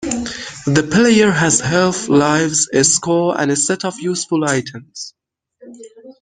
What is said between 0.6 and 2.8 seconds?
The player has health, lives,